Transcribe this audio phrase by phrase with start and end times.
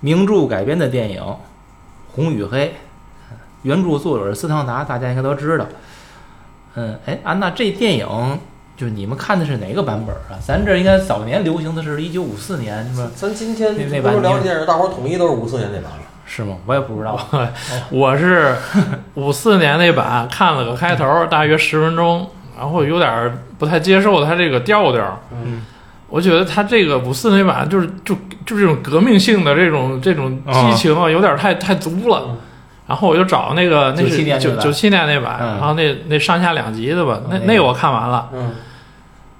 [0.00, 1.22] 名著改编的电影
[2.14, 2.66] 《红与黑》，
[3.62, 5.66] 原著作者是斯汤达，大家应该都知道。
[6.74, 8.38] 嗯，哎，安娜，这电影
[8.76, 10.40] 就是你们看的是哪个版本啊？
[10.40, 13.10] 咱这应该早年流行的是一九五四年，是吧？
[13.14, 15.90] 咱今天那版你聊电视，大伙儿统一都是五四年那版。
[16.24, 16.56] 是吗？
[16.64, 17.18] 我也不知道。
[17.90, 18.54] 我是
[19.14, 25.20] 五四年那版看了个开头，大约十分钟，然后有点儿不太接受它这个调调。
[25.32, 25.66] 嗯，
[26.10, 28.14] 我觉得他这个五四那版就是就
[28.44, 32.36] 就这种革命性的这种这种激情啊，有点太太足了嗯。
[32.88, 38.28] 然后我就找那个那97是年九九七年那版，嗯然后那那上下两集的吧，那那那个我看完了。
[38.34, 38.50] 嗯，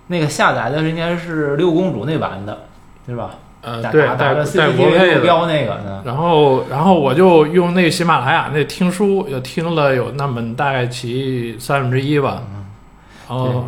[0.06, 2.56] 那个下载的应该是六公主那版的，
[3.04, 3.30] 对吧？
[3.62, 5.20] 呃，对，打打带带国配的。
[5.20, 5.76] 标那个？
[6.04, 12.42] 然后，然后我就用那个喜马拉雅那听书，又听了有那么大概其三分之一吧。
[13.30, 13.64] 哦，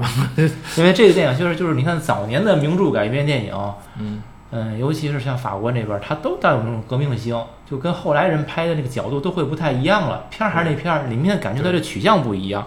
[0.76, 3.54] 因为这个电影就是就是你看早年的名著改编电影，
[3.98, 10.24] 嗯，嗯，尤其是像法国那边，它都带有那种革命性，就跟后来人拍的那个角度都会不太一样了。
[10.30, 12.66] 片儿还是那片儿，里面感觉到这取向不一样。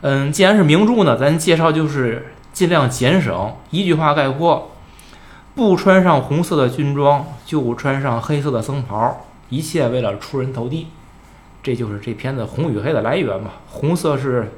[0.00, 4.70] 嗯，既然是名著呢，咱介绍就是尽量简省，一句话概括：
[5.54, 10.86] 不穿上红色的军装，就穿上黑色的僧袍，一切为了出人头地。
[11.62, 13.50] 这就是这片子红与黑的来源嘛。
[13.68, 14.50] 红色是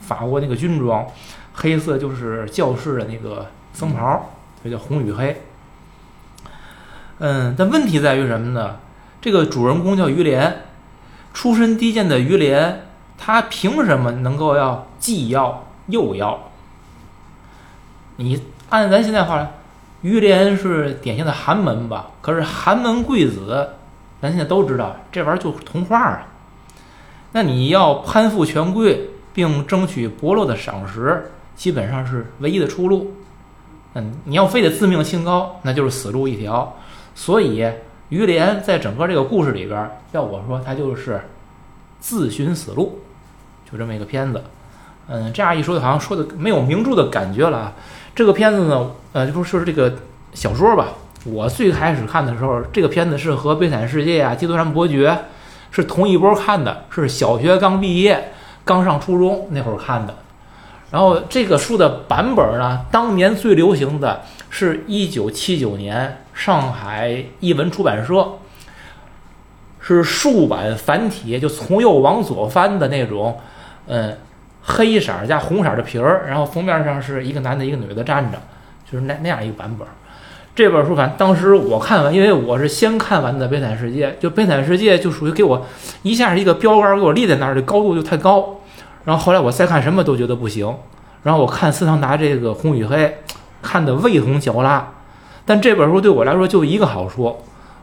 [0.00, 1.06] 法国那个军装，
[1.54, 5.42] 黑色就是教士的那个僧袍，所以叫红与黑。
[7.18, 8.76] 嗯，但问题在于什么呢？
[9.20, 10.62] 这个主人公叫于连，
[11.34, 12.86] 出身低贱的于连，
[13.18, 16.50] 他凭什么能够要既要又要？
[18.16, 19.52] 你按咱现在话来，
[20.00, 22.12] 于连是典型的寒门吧？
[22.22, 23.70] 可是寒门贵子，
[24.22, 26.26] 咱现在都知道，这玩意儿就是童话啊。
[27.32, 33.14] 那你要攀附权贵，并争取伯乐的赏识，基本上是唯一的出路。
[33.94, 36.76] 嗯，你要非得自命清高，那就是死路一条。
[37.14, 37.64] 所以
[38.08, 41.20] 于连在整个这个故事里边，要我说，他就是
[41.98, 43.00] 自寻死路，
[43.70, 44.42] 就这么一个片子。
[45.08, 47.72] 嗯，这样一说，好像说的没有名著的感觉了。
[48.14, 49.92] 这个片子呢，呃，就不说是这个
[50.34, 50.88] 小说吧。
[51.24, 55.10] 我最开始看的时候，这个片子是和《悲惨世界》啊、《基督山伯爵》
[55.70, 58.32] 是同一波看的，是小学刚毕业、
[58.64, 60.14] 刚上初中那会儿看的。
[60.90, 68.26] 然后这个书的版本呢，当年最流行的是一九七九年上海译文出版社，
[69.80, 73.38] 是竖版繁体，就从右往左翻的那种，
[73.86, 74.18] 嗯，
[74.62, 78.38] 黑色加红色的皮儿，然后封面上是一个男的，一个女的站着，
[78.90, 79.86] 就是那那样一个版本。
[80.54, 85.64] 这本书反正当时我看完，因为我是先看完的《悲惨世界》，就《悲惨世界》就属于给我
[86.02, 88.60] 一下一个标杆给我立在那儿，这高度就太高。
[89.04, 90.74] 然后后来我再看什么都觉得不行，
[91.22, 92.96] 然后我看斯汤达这个《红与黑》，
[93.62, 94.86] 看得味同嚼蜡。
[95.46, 97.34] 但这本书对我来说就一个好处，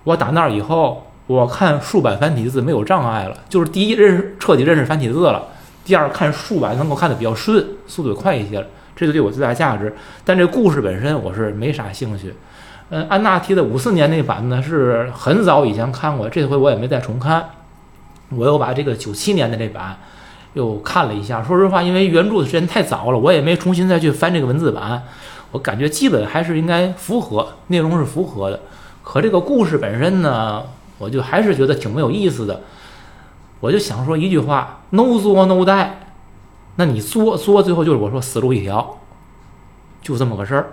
[0.03, 5.47] 我打那儿以后，我看竖版繁体字没有障碍了，就是第一认识彻底认识繁体字了，
[5.83, 9.95] 第二看竖版能够看得比较顺，速度快一些了，这就对我最大价值。
[10.23, 12.33] 但这故事本身我是没啥兴趣。
[12.89, 17.49] 嗯，安娜提的五四年那版呢是很早以前看过，这回我也没再重看，
[18.29, 19.97] 我又把这个九七年的这版
[20.53, 21.43] 又看了一下。
[21.43, 25.03] 说实话，因为原著的时间太早了，我也没重新再去翻这个文字版，
[25.51, 28.59] 我感觉基本还是应该符合，内容是符合的。
[29.03, 30.63] 可这个故事本身呢，
[30.97, 32.61] 我就还是觉得挺没有意思的。
[33.59, 35.89] 我就想说一句话：no 作 no die。
[36.77, 38.97] 那你作作，最后就是我说死路一条，
[40.01, 40.67] 就这么个事儿。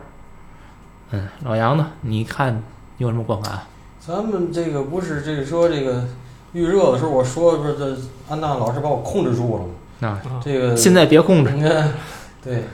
[1.14, 1.92] 嗯，老杨呢？
[2.00, 2.60] 你看你
[2.98, 3.60] 有什么观感？
[4.04, 6.04] 咱们这个不是这个说这个
[6.52, 7.96] 预热的时候，我说不是这
[8.28, 9.70] 安娜老师把我控制住了吗？
[10.00, 11.52] 那这个现在别控制。
[11.52, 11.94] 你看，
[12.42, 12.64] 对，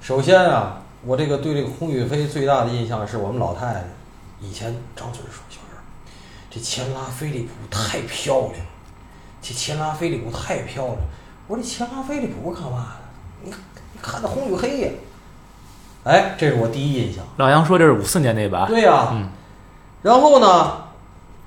[0.00, 3.84] 首先啊，我这个对这个红宇飞最大的印象是我们老太太
[4.40, 5.82] 以前张嘴说小人，
[6.48, 8.54] 这前拉菲利普太漂亮，
[9.42, 10.96] 这前拉菲利普太漂亮。
[11.48, 13.50] 我说这前拉菲利普干嘛的？
[13.50, 14.90] 你你看那红与黑呀，
[16.08, 17.22] 哎，这是我第一印象。
[17.36, 19.28] 老杨说这是五四年那版，对呀、嗯
[20.00, 20.84] 然后呢，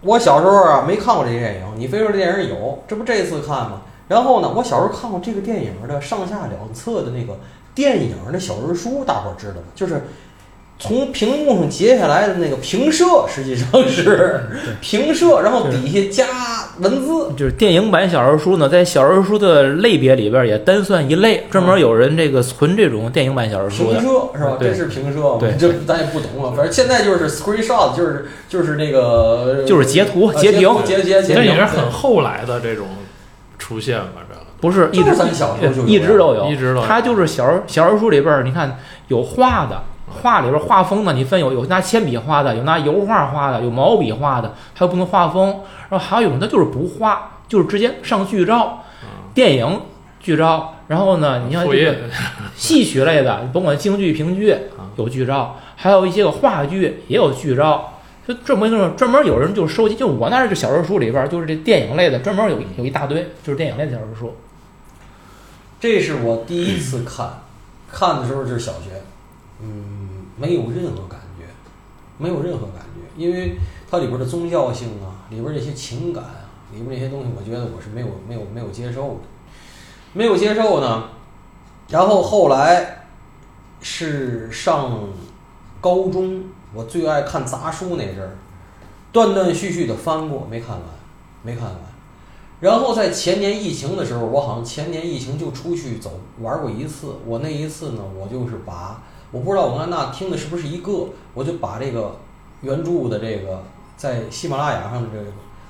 [0.01, 3.81] 我小时候啊没看过这电影，你非说这电影有，这不这次看吗？
[4.07, 7.39] 然后呢，我小时候看过这个电影的上下两册的那个
[7.73, 9.63] 电影的小人书，大伙儿知道吗？
[9.73, 10.03] 就是
[10.81, 14.41] 从屏幕上截下来的那个平射，实际上是
[14.81, 16.27] 平射，然后底下加
[16.79, 17.31] 文字。
[17.37, 24.01] 就是电影版小人书呢，在小人书的类别里边也单算一类，专门有人这个存这种电影版小人书平的。
[24.01, 24.57] 射是吧？
[24.59, 25.37] 这是平射吗？
[25.39, 26.51] 对这咱也不懂了。
[26.53, 32.87] 反正现在就是 screenshot，就是就是那个就是截图呃截屏截截截屏这也是很后来的这种
[33.59, 34.25] 出现吧？
[34.27, 45.61] 这个不是一直小时候就有一直都有，一直都有它就是小人小人书里边儿，你看有画的，画里边画风呢，你分有有拿铅笔画的，有拿油画画的，有毛笔画的，还有不同画风。
[45.89, 48.83] 然后还有一种它就是不画，就是直接上剧照，
[49.33, 49.81] 电影
[50.19, 50.75] 剧照。
[50.87, 51.95] 然后呢，你像这个
[52.55, 57.87] 戏曲类的，甭管京剧、评剧啊有剧照，还有一些个话剧也有剧照。
[58.27, 64.35] 就专门就是专门有人就收集，就我那儿就小说书里边儿就是这电影类的，专门有有一大堆就是电影类的小说书。
[65.79, 67.41] 这是我第一次看，
[67.91, 69.01] 看的时候就是小学，
[69.63, 70.00] 嗯，
[70.41, 71.45] 没有任何感觉，
[72.17, 73.55] 没有任何感觉，因为
[73.89, 79.19] 它里边的宗教性啊，里边这些情感啊，里边这些东西，我觉得我是没有没有没有接受的，
[80.13, 81.09] 没有接受呢。
[81.89, 83.05] 然后后来
[83.81, 85.09] 是上
[85.79, 86.41] 高中，
[86.73, 88.35] 我最爱看杂书那阵儿，
[89.11, 90.81] 断断续续的翻过，没看完，
[91.43, 91.75] 没看完。
[92.61, 97.15] 然后在前年疫情的时候，我好像前年疫情就出去走玩过一次。
[97.25, 99.01] 我那一次呢，我就是把
[99.31, 102.17] 我不知道我跟安娜听的是不是一个，我就把这个
[102.61, 103.63] 原著的这个
[103.97, 105.25] 在喜马拉雅上的这个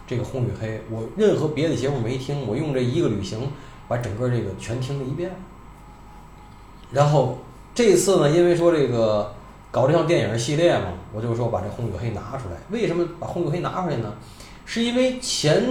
[0.07, 3.51] 这个《红与黑》，我任何别的节目没听，我用这一个旅行
[3.87, 5.31] 把整个这个全听了一遍。
[6.91, 7.37] 然后
[7.73, 9.33] 这次呢，因为说这个
[9.71, 12.57] 搞这项电影系列嘛，我就说把这《红与黑》拿出来。
[12.71, 14.13] 为什么把《红与黑》拿出来呢？
[14.65, 15.63] 是因为前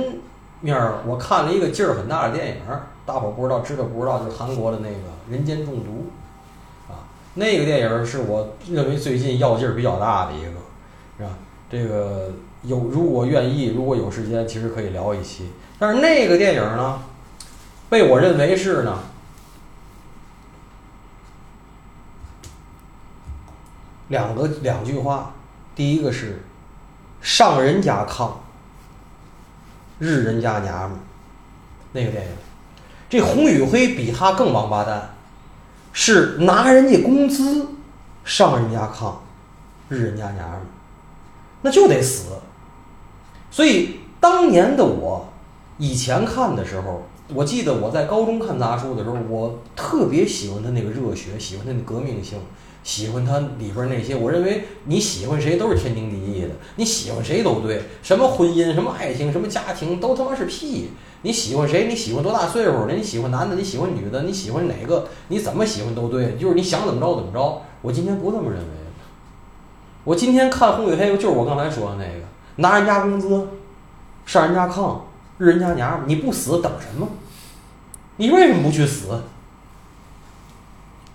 [0.60, 0.76] 面
[1.06, 2.56] 我看了一个劲儿很大的电影，
[3.04, 4.94] 大伙儿不知道知道不知道，就是韩国的那个
[5.30, 5.90] 《人间中毒》，
[7.40, 10.50] 那个电影是我认为最近要劲儿比较大的一个，
[11.16, 11.30] 是吧？
[11.70, 12.30] 这个
[12.64, 15.48] 有如果愿意，如果有时间，其实可以聊一期。
[15.78, 17.02] 但是那个电影呢，
[17.88, 18.98] 被我认为是呢，
[24.08, 25.32] 两个两句话，
[25.74, 26.42] 第一个是
[27.22, 28.32] 上人家炕。
[29.98, 31.00] 日人家娘们儿，
[31.92, 32.30] 那个电影，
[33.08, 35.14] 这洪宇辉比他更王八蛋，
[35.92, 37.66] 是拿人家工资
[38.24, 39.14] 上人家炕，
[39.88, 40.60] 日人家娘们，
[41.62, 42.30] 那就得死。
[43.50, 45.28] 所以当年的我，
[45.78, 47.02] 以前看的时候，
[47.34, 52.38] 我记得我在高中看杂书的时候，我特别喜欢他那个热血，喜欢他那革命性。
[52.82, 60.90] 喜欢他里边那些，我认为你喜欢谁都是天经地义的，你喜欢谁都对，什么婚姻、什么爱情、什么家庭都他妈是屁。
[61.22, 61.86] 你喜欢谁？
[61.86, 62.94] 你喜欢多大岁数的？
[62.94, 63.54] 你喜欢男的？
[63.54, 64.22] 你喜欢女的？
[64.22, 65.06] 你喜欢哪个？
[65.28, 67.62] 你怎么喜欢都对，就是你想怎么着怎么着。
[67.82, 68.66] 我今天不这么认为，
[70.04, 73.48] 我今天看《红与黑》就是我刚才说的那个，拿人家工资，
[74.24, 75.00] 上人家炕，
[75.36, 77.06] 日人家娘们，你不死等什么？
[78.16, 79.08] 你为什么不去死？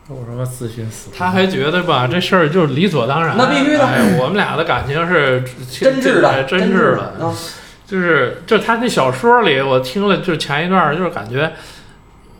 [0.09, 1.09] 有什么自寻死？
[1.17, 3.35] 他还觉得吧，这事儿就是理所当然。
[3.37, 7.25] 那必须的哎，我们俩的感情是真挚的，真挚挚的。
[7.25, 7.35] 啊！
[7.87, 11.51] 就是就他那小说里，我听了，就前一段，就是感觉，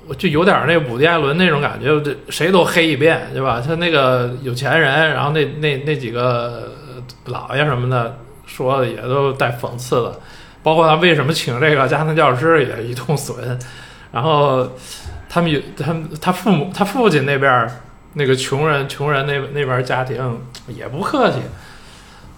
[0.08, 3.62] 我就有点那伍迪艾伦那种感觉，这谁都黑一遍，对吧？
[3.64, 6.72] 他那个有钱人，然后那那那几个
[7.26, 8.18] 老爷什么的
[8.48, 10.20] 说的也都带讽刺的，
[10.64, 13.60] 包括他为什么请这个家庭教师也一通损，
[14.12, 14.68] 然后
[15.36, 17.70] 他们有他们他父母他父亲那边儿
[18.14, 20.40] 那个穷人穷人那那边儿家庭
[20.70, 21.40] 也不客气，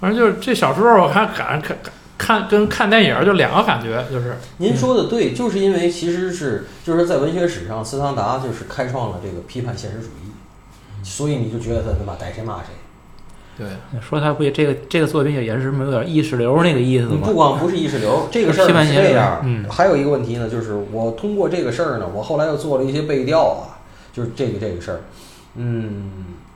[0.02, 1.78] 反正就是这小说我还感看
[2.18, 12.70] 看跟看电影儿就两个感觉，就是您说的对，就是因为其实是就是在文学史上，斯汤达就是开创了这个批判现实主义，所以你就觉得他他妈逮谁骂谁。
[13.58, 13.68] 对。
[14.00, 17.34] 说他不也这个这个作品也也是有点意识流那个意思吗不？
[17.34, 19.42] 光不是意识流，这个事儿是这样。
[19.44, 23.80] 嗯还有一个问题呢，就是我通过这个事儿呢，我后来又做了一些背调啊，
[24.14, 25.00] 就是这个这个事儿，
[25.56, 26.12] 嗯，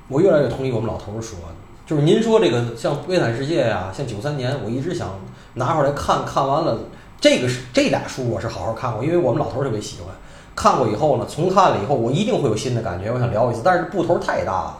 [0.07, 1.55] 我越来越同意我们老头儿说的，
[1.85, 5.19] 就是您说这个像《悲惨世界》呀，像九三年，我一直想
[5.55, 6.79] 拿出来看看完了，
[7.19, 10.13] 这个是这俩书我是好好看过，因为我们老头儿特别喜欢。
[10.53, 14.77] 看过以后呢，重看了以后，我一定会有新的感觉，我想聊一次，但是步头太大了。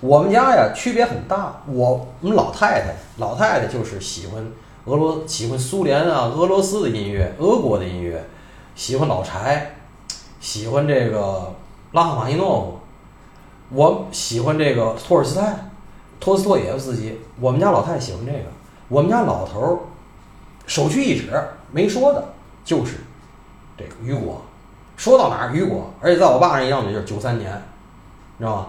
[0.00, 4.46] 我们家呀区别很大，我我们老太太老太太就是喜欢
[4.84, 8.22] 俄罗喜欢苏联啊俄罗斯的音乐，俄国的音乐，
[8.74, 9.76] 喜欢老柴，
[10.38, 11.54] 喜欢这个
[11.92, 12.78] 拉赫玛尼诺夫，
[13.70, 15.70] 我喜欢这个托尔斯泰，
[16.20, 17.18] 托斯托耶夫斯基。
[17.40, 18.44] 我们家老太太喜欢这个，
[18.88, 19.78] 我们家老头儿
[20.66, 21.32] 首屈一指
[21.72, 22.22] 没说的
[22.64, 22.98] 就是
[23.78, 24.42] 这个雨果，
[24.96, 27.50] 说到哪儿雨果，而且在我爸那一样的就是九三年，
[28.36, 28.66] 你知道吗？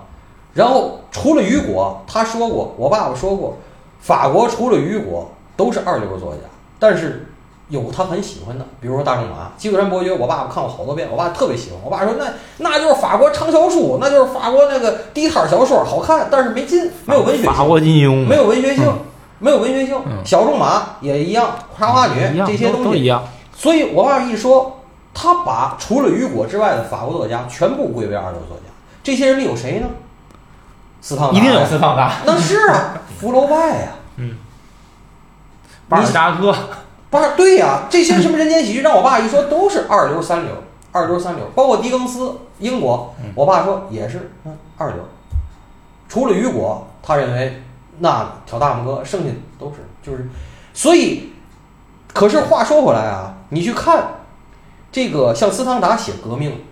[0.58, 3.56] 然后除了雨果，他说过，我爸爸说过，
[4.00, 6.40] 法国除了雨果都是二流作家，
[6.80, 7.28] 但是
[7.70, 11.80] 有他很喜欢的，比如说大仲马、基督山伯爵，我爸爸看过好多遍，我爸特别喜欢。
[11.86, 12.26] 我爸说那
[12.58, 18.98] 那就是法国畅销书，那就是法国那个地摊小说，好看，但是没劲，没有文学法性，国金庸没有文学性嗯，
[19.38, 19.96] 没有文学性。
[20.08, 23.24] 嗯小仲马也一样，茶花女这些东西都都一样。
[23.56, 24.80] 所以我爸一说，
[25.14, 28.64] 他把除了雨果之外的法国作家全部归为二流作家。
[29.04, 29.88] 这些人里有谁呢？
[31.08, 34.36] 司汤达一定有呀司汤达、那是啊， 福楼拜呀、嗯。
[35.88, 36.54] 巴尔扎克，
[37.10, 40.54] 巴尔对呀、这些什么人间喜剧，让我爸一说都是二流三流，
[40.92, 44.98] 二流三流，包括狄更斯，英国，我爸说也是嗯二流，
[46.10, 47.64] 除了雨果，他认为
[48.00, 50.28] 那挑大拇哥，剩下都是就是，
[50.74, 51.32] 所以，
[52.14, 54.08] 可是话说回来啊，你去看
[54.92, 56.66] 这个像斯汤达写革命，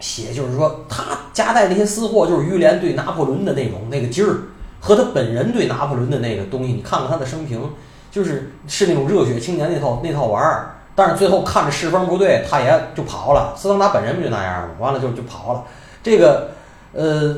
[0.00, 4.48] 写就是说他夹带那些私货，就是于连对拿破仑的那种那个劲儿，
[4.80, 7.62] 和他本人对拿破仑的那个东西，你看看他的生平。
[8.10, 13.54] 就是是那种热血青年那套那套玩儿，但是最后看着势风不对，他也就跑了。
[13.56, 14.74] 斯当达本人不就那样吗？
[14.80, 15.62] 完了就就跑了。
[16.02, 16.50] 这个
[16.92, 17.36] 呃，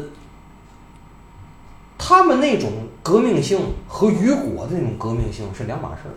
[1.98, 2.70] 他们那种
[3.02, 6.16] 革命性和雨果的那种革命性是两码事儿。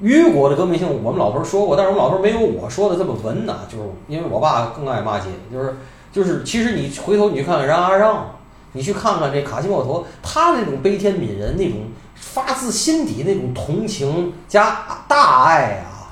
[0.00, 5.76] 雨果的革命性，我们老头儿说过，但是我们老头儿没有我说的这么文呐，就是因为我爸更爱骂街，就是
[6.12, 8.34] 就是，其实你回头你去看看冉阿让，
[8.72, 11.78] 你去看看这卡西莫托，他那种悲天悯人那种。
[12.20, 16.10] 发自心底那种同情加大爱啊，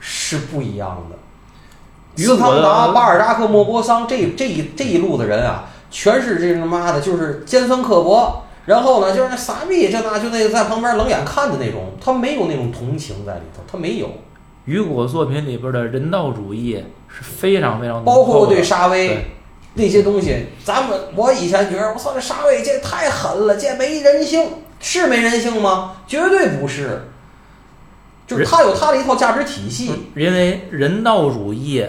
[0.00, 2.22] 是不一样的。
[2.22, 14.10] 斯汤达、巴尔扎克、莫泊桑这这一这一路的人啊，全是这他妈的，就是尖酸刻薄，然后呢，就是那傻逼这那就那个在旁边冷眼看的那种，他没有那种同情在里头，他没有。
[14.64, 19.26] 雨果作品里边的人道主义是非常非常浓包括对沙威对
[19.74, 24.48] 那些东西，咱们我以前觉得我操这沙威这太狠了，这没人性，
[24.80, 25.96] 是没人性吗？
[26.06, 27.02] 绝对不是，
[28.26, 29.90] 就是他有他的一套价值体系。
[30.16, 31.84] 因为人道主义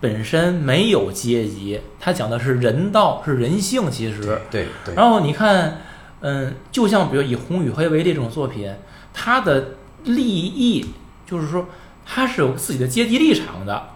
[0.00, 3.90] 本身没有阶级，他讲的是人道，是人性。
[3.90, 5.82] 其实，对对然后你看，
[6.26, 8.74] 嗯，就像比如以《红与黑》为例这种作品，
[9.12, 9.72] 它的
[10.04, 10.94] 利益
[11.26, 11.66] 就是说，
[12.06, 13.90] 它是有自己的阶级立场的。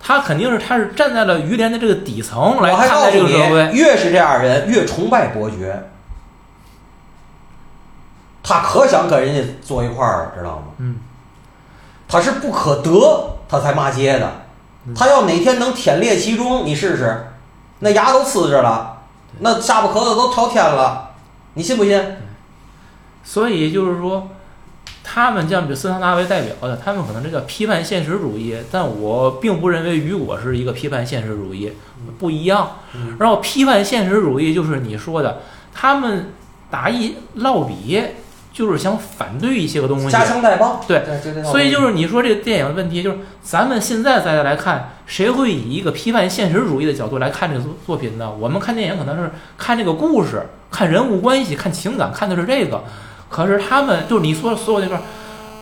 [0.00, 3.70] 他肯定是，他是站在了于连的这个底层来看待这个社，会。
[3.72, 5.90] 越是这样人，越崇拜伯爵。
[8.42, 10.64] 他可想跟人家坐一块儿，知道吗？
[10.78, 10.96] 嗯，
[12.08, 14.42] 他是不可得，他才骂街的。
[14.96, 17.26] 他要哪天能天列其中，你试试，
[17.80, 18.91] 那牙都呲着了，
[19.40, 21.10] 那下巴壳子都朝天了，
[21.54, 22.00] 你信不信？
[23.24, 24.28] 所以就是说，
[25.04, 31.72] 他们像比斯汤达为代表的，他们可能这叫批判现实主义，但我并不认为雨果是一个批判现实主义，
[32.18, 32.78] 不一样。
[32.94, 36.32] 嗯然后批判现实主义就是你说的，他们
[36.70, 38.02] 打一烙笔，
[38.52, 40.10] 就是想反对一些个东西。
[40.10, 48.30] 夹枪带棒，对对，就这套所以就是你说这个电影的问题，就是咱们现在再来看，谁会以一个批判现实主义的角度来看这个作作品呢？
[48.38, 52.84] 我们看电影可能是看这个故事、看人物关系、看情感，看的是这个。
[53.28, 55.00] 可是他们就是你说所有那段，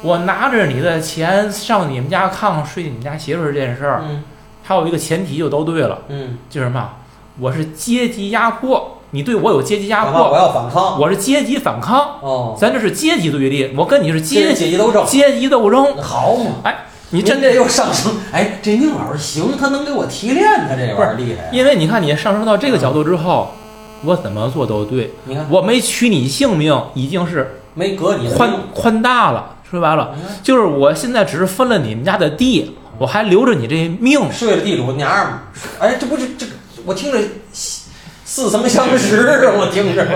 [0.02, 4.25] 我拿着你的钱上你们家炕睡你们家媳妇儿这件事儿，嗯
[4.62, 6.90] 还有一个前提就都对了，嗯，就是什么？
[7.38, 11.00] 我是阶级压迫，你对我有阶级压迫我，要反抗？
[11.00, 15.97] 我是阶级反抗，哦，咱这是阶级对立，我跟你是阶级斗争，阶级斗争。
[15.97, 16.52] 好嘛？
[16.64, 21.50] 哎，你你真这又上升，哎，这宁老师行，他能给我提炼，他这玩意儿厉害呀。
[21.52, 23.50] 因为你看，你上升到这个角度之后，
[24.05, 29.57] 我怎么做都对，你看，我没取你性命，已经是没革你的宽宽大了。
[29.69, 34.21] 说白了，就是我现在只是分了你们家的地，我还留着你这命。
[34.33, 35.43] 睡了地主娘们儿，
[35.79, 36.45] 哎，这不是这，
[36.85, 37.19] 我听着
[38.31, 39.53] 似曾相识啊！
[39.59, 40.07] 我听着，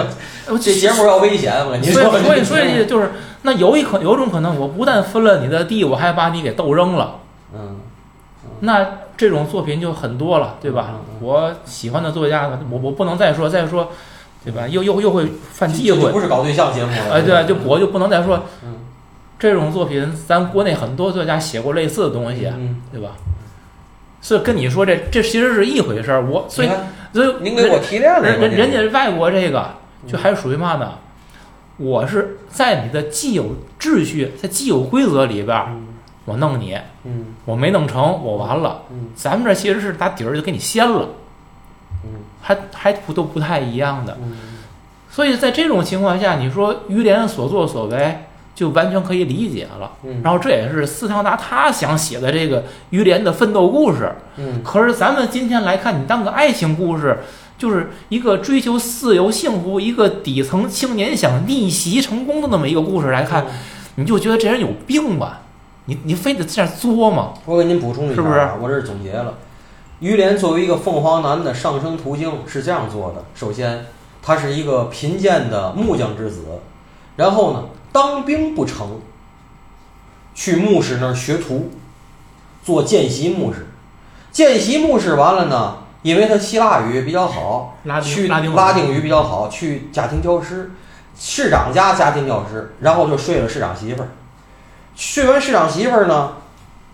[0.46, 2.00] 我这节目要危险，我跟你说。
[2.04, 3.10] 所以，所以，所以就是，
[3.42, 7.16] 那有一可有种可能，我不但分了你的地，我还把你给斗扔了。
[7.52, 7.80] 嗯，
[8.60, 11.00] 那这种作品就很多了，对吧？
[11.18, 13.90] 我喜欢的作家，我我不能再说，再说，
[14.44, 14.68] 对吧？
[14.68, 17.14] 又又又会犯忌讳这，不是搞对象节目了。
[17.14, 18.76] 哎，对，就我就不能再说嗯
[19.40, 23.08] 这种作品，咱国内很多作家写过类似的东西，嗯，对吧？
[24.20, 26.68] 所以跟你说这这其实是一回事儿，我所以
[27.14, 29.70] 所以您给我提炼了，人人人家外国这个
[30.02, 30.94] 嗯就还属于嘛呢？
[31.76, 35.56] 我是在你的既有秩序、在既有规则里边
[36.24, 38.82] 我弄你，嗯我没弄成，我完了。
[38.90, 41.08] 嗯咱们这其实是打底儿就给你掀了，
[42.02, 42.10] 嗯
[42.42, 44.18] 还还不都不太一样的。
[44.20, 44.36] 嗯
[45.08, 48.18] 所以在这种情况下，你说于连所作所为
[48.54, 49.92] 就完全可以理解了。
[50.04, 54.12] 嗯，然后这也是斯汤达他想写的这个于连的奋斗故事。
[54.36, 57.18] 嗯可是咱们今天来看，你当个爱情故事，
[57.58, 63.46] 就是一个追求自由幸福、一个底层青年想逆袭成功的那么一个故事来看，
[63.96, 65.40] 你就觉得这人有病吧？
[65.86, 67.34] 你你非得这样作吗？
[67.44, 69.34] 我给您补充一下啊，是不是我这是总结了。
[70.00, 73.86] 于连作为一个凤凰男的上升途径是这样做的：首先，
[74.22, 76.42] 他是一个贫贱的木匠之子，
[77.16, 79.00] 然后呢，当兵不成，
[80.34, 81.70] 去牧师那儿学徒，
[82.64, 83.68] 做见习牧师。
[84.32, 90.72] 见习牧师完了呢，因为他希腊语比较好，去拉丁拉丁语比较好，去家庭教师，
[91.16, 94.08] 市长家家庭教师，然后就睡了市长媳妇儿。
[94.96, 96.32] 睡完市长媳妇儿呢，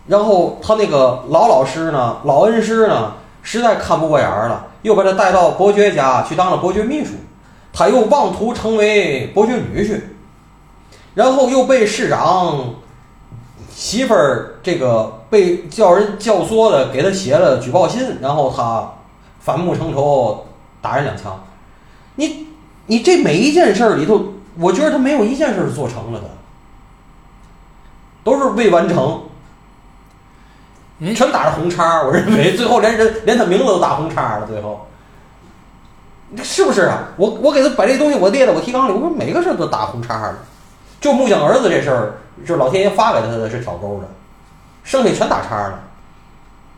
[0.06, 7.12] 然后他那个老老师呢，老恩师呢，实在看不过眼儿了，又把他带到伯爵家去当了伯爵秘书。
[7.72, 9.98] 他又妄图成为伯爵女婿，
[11.14, 12.74] 然后又被市长
[13.74, 18.92] 媳妇儿这个被叫人教唆的给他写了举报信，然后他
[19.40, 20.46] 反目成仇，
[20.80, 21.42] 打人两枪。
[22.16, 22.46] 你
[22.86, 24.22] 你这每一件事儿里头，
[24.58, 26.26] 我觉得他没有一件事儿做成了的，
[28.22, 29.22] 都是未完成，
[31.14, 32.02] 全打着红叉。
[32.02, 34.86] 我认为最后连人连他名字都打红叉了，最后。
[36.44, 37.08] 是不是啊？
[37.16, 40.38] 我我给他把这东西我列在我提纲里，我说每个事儿都打红叉了，
[41.00, 42.12] 就木匠儿子这事儿，
[42.46, 44.08] 就是老天爷发给他的是挑钩的，
[44.84, 45.80] 剩下全打叉儿了。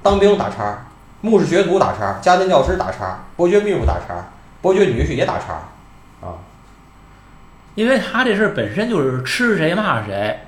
[0.02, 0.87] 当兵打叉儿，
[1.21, 4.25] 牧师学徒打叉儿，家庭教师打叉儿，伯爵秘书打叉儿，
[4.61, 6.35] 伯爵女婿也打叉儿，啊，
[7.75, 10.41] 因为他这事儿本身就是吃谁骂谁，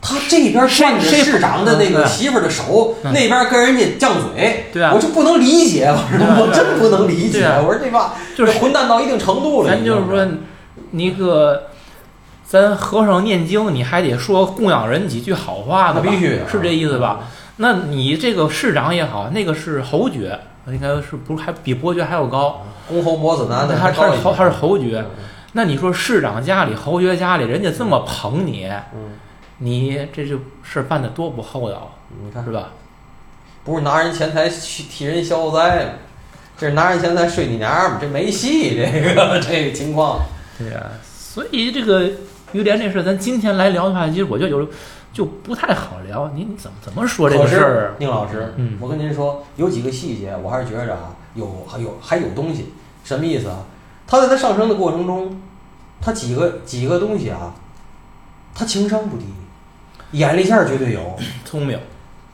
[0.00, 4.92] 他这边攥着市长的那个媳妇儿的手，嗯那边跟人家犟嘴，对啊。
[4.94, 10.26] 我就不能理解，我说对啊我真不能理解，啊我说这吧，就是混蛋到一定程度了，咱就是说，
[10.92, 11.70] 那个
[12.46, 17.20] 咱和尚念经，你还得说供养人几句好话的吧，那必须，是这意思吧？
[17.56, 22.62] 那你这个市长也好，那个是侯爵，应该是不是还比伯爵还要高？
[22.88, 25.04] 公侯伯子男的，他他是侯他是侯爵，
[25.52, 29.12] 那你说市长家里、侯爵家里，人家这么捧你，嗯，
[29.58, 32.70] 你这就事儿办的多不厚道，你看是吧？
[33.64, 35.90] 不是拿人钱财去替人消灾吗？
[36.58, 40.20] 这是拿人钱财睡你娘们儿，这没戏，这个 这个情况。
[40.58, 42.10] 对呀、所以这个
[42.54, 44.66] 于连这事儿，咱今天来聊的话，其实我觉得有
[45.12, 46.30] 就不太好聊。
[46.34, 47.94] 你你怎么怎么说这个事儿？
[47.98, 52.72] 宁老师，嗯我跟您说，有几个细节，我还是觉着啊，有还有还有东西，
[53.04, 53.58] 什么意思啊？
[54.06, 55.40] 他在他上升的过程中，
[56.00, 57.54] 他几个几个东西啊，
[58.54, 59.24] 他情商不低，
[60.12, 61.78] 眼力见儿绝对有， 聪明，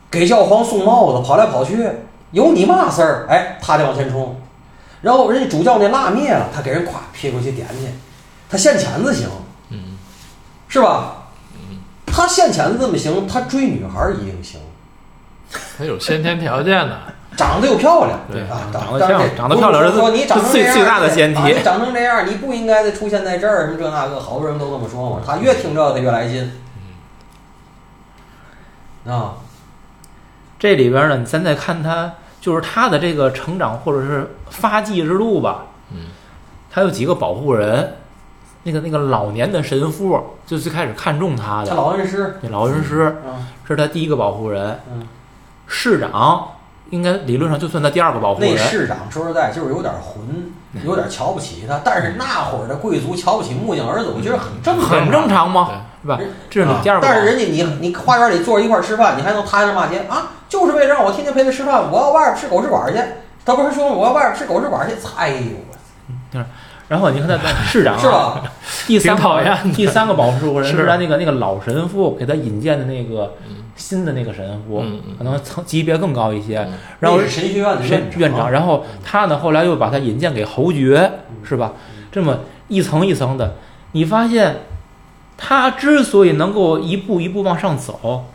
[0.09, 1.77] 给教皇送帽子，跑来跑去，
[2.31, 3.25] 有你嘛事儿？
[3.29, 4.35] 哎，他得往前冲。
[5.01, 7.87] 然后人家主教那蜡灭了，他给人咵撇过去点去，
[8.49, 9.40] 他现钱子行，嗯，
[10.71, 11.17] 是吧？
[12.05, 14.59] 他现钱子这么行，他追女孩儿一定行，
[15.77, 16.97] 他有先天条件的，
[17.35, 18.41] 长得又漂亮，对。
[18.43, 25.21] 啊，长得像长得漂亮是你长成这样最最大的前提啊你长成这样，你不应该再出现在这儿，什么这那个，好多人都这么说嘛。
[25.25, 26.51] 他越听这个，他越来劲。
[29.05, 29.33] 啊，
[30.57, 35.65] 这里边呢，咱再看他，就是他的这个成长或者是发迹之路吧。
[35.91, 36.07] 嗯，
[36.69, 37.97] 他有几个保护人，
[38.63, 45.07] 那个那个老年的神父就最开始看中他他的，老恩师，那老恩师嗯是他第一个保护人，嗯，
[45.67, 46.49] 市长
[46.89, 48.51] 应该理论上就算他第二个保护人。
[48.53, 50.51] 那市长说实在就是有点混，
[50.85, 51.81] 有点瞧不起他。
[51.83, 55.69] 但是那会儿的贵族瞧不起木匠儿子，我觉得很正常，很正常嘛，
[56.03, 56.19] 对是吧？
[56.49, 60.31] 这是你第二个保护啊但是人家你你花园里坐着一块儿吃饭，你还能踏着骂街啊？
[60.49, 63.01] 就是为了让我天天陪他吃饭，我要外边吃狗食馆去。
[63.45, 64.95] 他不是说我要外边吃狗食馆去？
[65.17, 66.41] 哎呦，
[66.91, 68.43] 然后你看他的市长啊是吧？
[68.85, 73.35] 第三挺讨厌个 第三个保护人是是他那个那个老神父给他引荐的那个
[73.77, 74.83] 新的那个神父，
[75.17, 76.57] 可能层级别更高一些。
[76.57, 81.09] 嗯然后是神学院的神院长，然后他呢后来又把他引荐给侯爵，
[81.43, 81.71] 是吧？
[82.11, 83.55] 这么一层一层的，
[83.93, 84.57] 你发现
[85.37, 88.25] 他之所以能够一步一步往上走，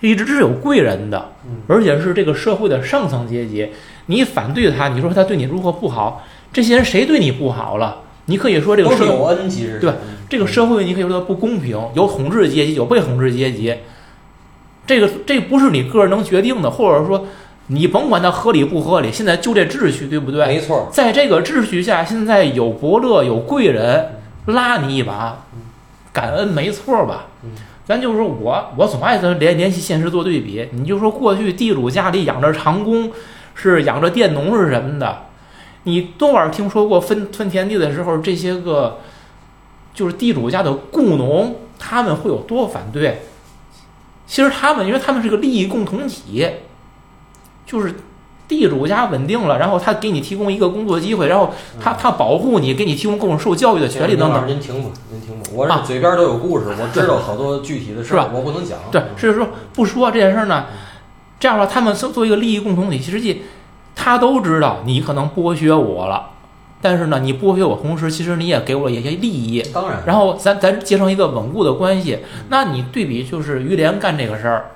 [0.00, 3.70] 一直是有贵人的嗯，而且是这个社会的上层阶级。
[4.06, 6.22] 你反对他，你说他对你如何不好？
[6.54, 7.98] 这些人谁对你不好了？
[8.26, 9.92] 你可以说这个社会有恩，其实对
[10.30, 13.74] 这个社会你可以说它不公平，有统治阶级，有被统治阶级，
[14.86, 17.26] 这个这不是你个人能决定的，或者说
[17.66, 20.46] 你甭管它合理不合理，现在就这秩序，对不对？
[20.46, 24.06] 没错，在这个秩序下，现在有伯乐，有贵人
[24.46, 25.44] 拉你一把，
[26.12, 27.50] 感恩没错吧嗯？
[27.84, 30.66] 咱就说我，我总爱跟联联系现实做对比。
[30.72, 33.12] 你就说过去地主家里养着长工，
[33.54, 35.24] 是养着佃农是什么的，
[35.84, 38.98] 你多少听说过分分田地的时候，这些个
[39.94, 43.22] 就是地主家的雇农，他们会有多反对？
[44.26, 46.48] 其实他们，因为他们是个利益共同体，
[47.66, 47.94] 就是
[48.48, 54.48] 地主家稳定了，然后他给你提供一个工作机会，然后他他保护你，给你提供各种受教育的权利等等。
[54.48, 58.78] 您听吧，您听吧，我啊这嘴边都有故事，我知道好多具体的事儿，我不能讲。
[58.90, 60.66] 对，是说不说这件事儿呢？
[61.38, 63.42] 这样的话，他们作作为一个利益共同体，实际
[63.94, 66.30] 他都知道你可能剥削我了，
[66.82, 69.62] 但是呢，你剥削我同时，其实你也给我一些利益。
[69.72, 74.70] 当然，然后咱咱结成一个稳固的关系，那你对比就是于连干这个事儿，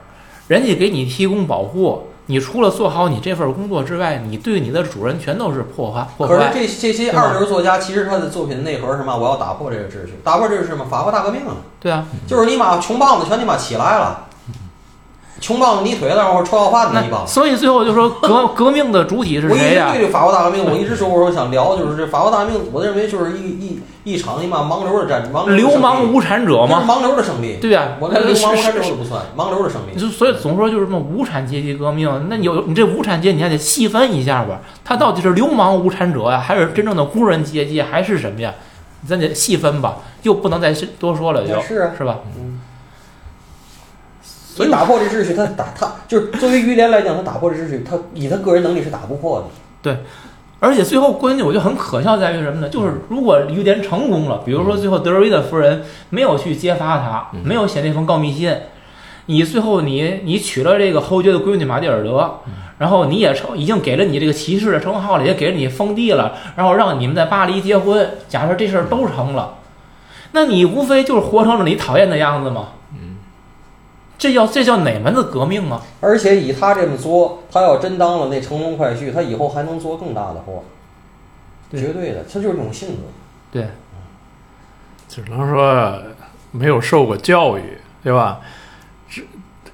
[0.49, 6.35] 人家给你提供保护，你除了做好你这份工作之外，你对你的主人全都是破坏破坏。
[6.35, 9.17] 可是这这些二流作家，其实他的作品内核是什么？
[9.17, 10.85] 我要打破这个秩序，打破秩序是什么？
[10.87, 14.28] 法国大革命啊，对啊，就是你妈穷棒子全你妈起来了，
[15.41, 17.27] 穷棒子泥腿子，然后臭要饭的。
[17.27, 25.23] 所以最后就说 革革命的主体是我一直谁呀、对这法国大革命，我一直说，我说想聊，就是这法国大革命，我认为就是一一一场你妈盲流的战
[25.55, 27.59] 流氓无产者嘛，盲流的胜利。
[27.61, 29.99] 对呀、我连流氓无产者都不算，盲流的胜利。
[29.99, 38.53] 就所以总说就是什么无产阶级革命，那你有你这无产阶级你还得细分一下吧，他到底是流氓无产者呀，还是真正的工人阶级，还是什么呀？
[39.07, 42.17] 咱得细分吧，又不能再多说了，就是吧？
[42.37, 42.61] 嗯。
[44.59, 49.47] 所以你打破这秩序，他打他就是作为于连来讲，他打破这秩序，他以他个人能力是打不破的。
[49.81, 49.99] 对
[50.59, 52.69] 而且最后关键我觉得很可笑在于什么呢？
[52.69, 58.53] 就是如果于连成功了，比如说最后德瑞的夫人没有去揭发他，嗯没有写那封告密信，
[59.27, 62.41] 你最后你你娶了这个侯爵的闺女玛蒂尔德，
[62.79, 69.59] 然后你也成已经给了你这个骑士的称号了，也给了你封地了，然后让你们在巴黎结婚，假设这事儿都成了，
[70.33, 72.71] 那你无非就是活成了你讨厌的样子嘛。
[74.19, 75.81] 这叫这叫哪门子革命啊？
[76.01, 80.65] 而且以他这么作，他要真当了那乘龙快婿，他以后还能做更大的活，
[81.71, 83.03] 对绝对的，他就是这种性格。
[83.53, 83.69] 对，
[85.09, 85.97] 只能说
[86.51, 88.41] 没有受过教育，对吧？
[89.09, 89.23] 这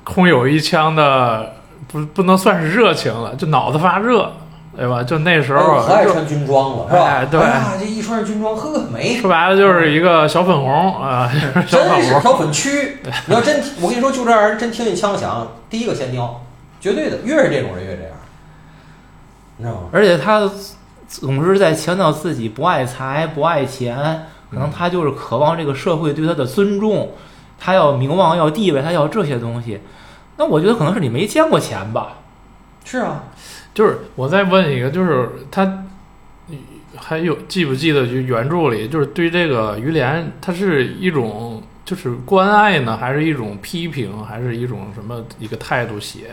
[0.04, 1.54] 空有一腔的
[1.88, 4.30] 不不能算是热情了，就脑子发热，
[4.76, 5.02] 对吧？
[5.02, 7.04] 就那时哎候可爱穿军装了，是吧？
[7.04, 11.30] 哎对呀，这一穿上军装，呵，没，说白了就是一个小粉红啊，
[11.66, 12.20] 小粉红。
[12.20, 12.98] 小粉区。
[13.26, 16.42] 你要真，我跟你说，就这样人真听见枪响，第一个先尿，
[16.80, 18.12] 绝对的，越是这种人越这样，
[19.58, 19.88] 你知道吗？
[19.92, 20.50] 而且他
[21.06, 27.12] 总是在强调自己不爱财、不爱钱，可能他就是渴望这个社会对他的尊重，
[27.60, 29.80] 他要名望、要地位，他要这些东西。
[30.36, 32.14] 那我觉得可能是你没见过钱吧？
[32.84, 33.24] 是啊，
[33.74, 35.84] 就是我再问一个，就是他
[36.96, 46.28] 还有记不记得就原著里，就是对这个于连，他是一种就是关爱呢，还是一种批评，还是一种什么一个态度写？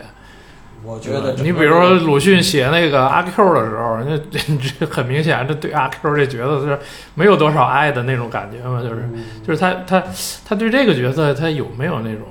[0.84, 4.38] 我觉得你比如说鲁迅写那个阿 Q 的时候，那这
[4.78, 6.76] 这很明显，这对阿 Q 这角色是
[7.14, 10.02] 没有多少爱的那种感觉嘛，就是嗯就是他他
[10.44, 12.22] 他对这个角色他有没有那种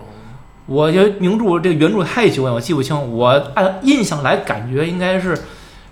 [0.71, 2.95] 我觉得名著这个原著太久远，我记不清。
[3.11, 5.37] 我按印象来感觉应该是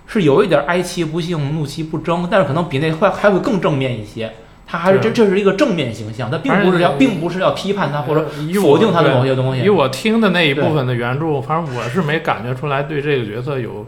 [0.06, 4.32] 是有一点哀其不幸，怒其不争，但是可能比那坏还会更正面一些。
[4.66, 8.28] 他还是这这是一个正面形象，他并不是要并不是要批判他或者
[8.62, 9.68] 否定他的某些东西以。
[9.68, 13.84] 我听的那一部分的原著，反正我是没感觉出来对这个角色有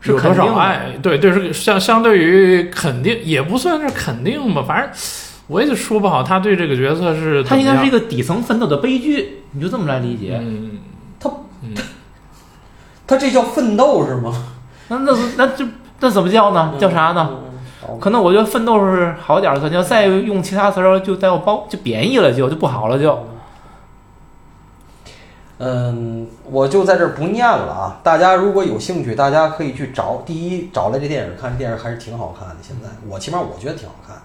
[0.00, 0.90] 是有多肯定的少爱。
[1.02, 4.90] 对，对，是相相对于肯定，也不算是肯定吧，反正
[5.48, 10.38] 我也说不好他对这个角色是他应该是一个个底层奋斗的悲剧，你就这么来理解。
[10.40, 10.78] 嗯，
[11.18, 11.30] 他
[11.62, 11.74] 嗯
[13.06, 14.32] 他这叫奋斗是吗？
[14.88, 15.66] 那那那这
[16.00, 16.74] 那怎么叫呢？
[16.78, 17.30] 叫啥呢？
[18.00, 23.18] 可能我觉得奋斗是好点儿的，你要再用其他词儿就带有包就贬义了就，就不好了就。
[25.60, 28.00] 嗯，我就在这儿不念了啊！
[28.02, 30.22] 大家如果有兴趣，大家可以去找。
[30.26, 32.56] 第一，找来这电影看，这电影还是挺好看的。
[32.60, 34.16] 现在我起码我觉得挺好看。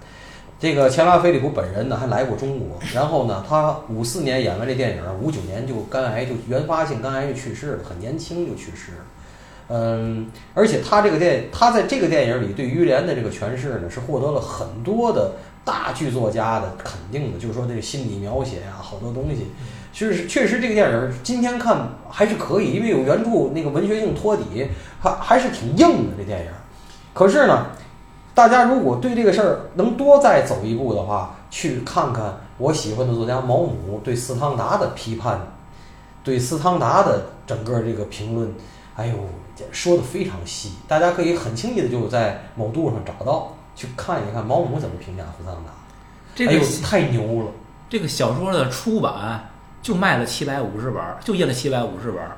[0.59, 8.97] 这个钱拉菲利普本人呢还来过中国，然后呢，他五四年演完这电影，五九年就肝癌就原发性肝癌就去世了，很年轻就去世了。
[9.69, 15.33] 嗯，而且他这个电，他在这个电影里对于连的这个诠释呢，是获得了很多的
[15.65, 19.47] 大剧作家的肯定的，就是说这个心理描写啊，好多东西，
[19.91, 24.67] 确实确实这个电影今天看还是可以，因为有原著那个文学性托底，
[25.01, 26.47] 还还是挺硬的这电影。
[27.13, 27.67] 可是呢，
[28.33, 35.39] 大家如果对这个事儿能多再走一步的话，去看看我喜欢的作家毛姆对斯汤达的批判，
[36.23, 38.53] 对斯汤达的整个这个评论，
[38.95, 39.13] 哎呦，
[39.71, 45.71] 说的非常细，大家可以很轻易的就在某度上找到，去看一看毛姆怎么评价斯汤达。
[46.33, 47.51] 这个哎呦，太牛了！
[47.87, 49.47] 这个小说的出版
[49.83, 52.35] 就卖了七百五十本儿，就印了七百五十本儿。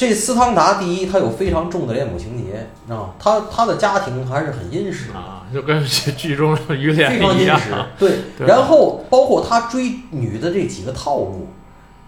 [0.00, 7.74] 这斯汤达第一，他有非常重的恋母情节，啊，他他的家庭还是很殷实的，啊，就跟剧中于连非常一样，阴实。
[8.00, 11.48] 对，对然后包括他追女的这几个套路，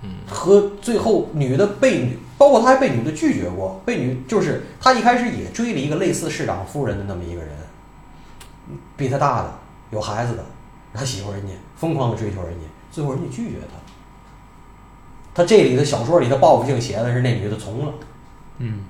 [0.00, 7.50] 嗯和最后女的被女，包括他还被女的拒绝过，被女就是他一开始也追了一个类似市长夫人的那么一个人，
[8.96, 9.52] 比他大的，
[9.90, 10.42] 有孩子的，
[10.94, 13.81] 他喜欢人家，疯狂的追求人家，最后人家拒绝他。
[15.34, 17.92] 他这里的小说里的报复性写的是那女的从了。
[18.58, 18.80] 嗯，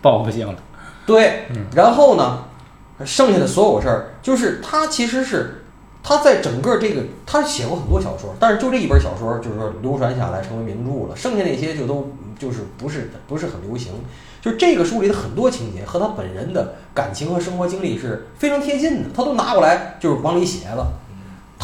[0.00, 0.58] 报复性了。
[1.04, 2.44] 对嗯，然后呢，
[3.04, 5.64] 剩下的所有事儿，就是他其实是
[6.02, 11.16] 他在整个这个，他写过很多小说，但是就这一本小说，就是说流传下来成为名著了。
[11.16, 13.92] 剩下那些就都就是不是不是很流行。
[14.40, 20.92] 就是这个书里的很多情节和他本人的感情和生活经历是非常贴近的，他都拿过来就是往里写了。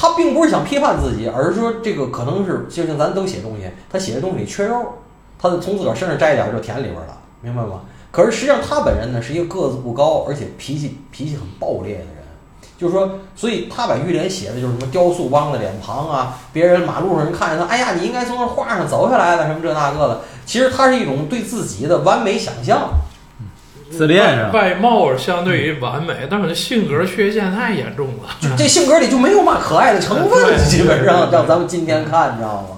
[0.00, 4.80] 他并不是想批判自己，而是说这个可能是就像咱都写东西，他写的东西缺肉，
[5.36, 7.80] 他就从自个儿身上摘一点就填里边了，明白吗？
[8.12, 12.14] 可是实际上他本人呢是一个个子不高，而且脾气脾气很暴烈的人。
[12.78, 20.20] 就是说，所以他把玉莲写的就是什么雕塑汪的脸庞啊，别人马路上人看见他，哎呀，你应该从那画上走下来的，什么这那个的。
[20.46, 22.88] 其实他是一种对自己的完美想象。
[23.90, 24.56] 自恋是？
[24.56, 28.54] 外貌相对于完美，但是性格缺陷太严重了。
[28.56, 32.68] 这性格里就没有嘛可爱的成分，基本上让咱们今天看，你知道吗？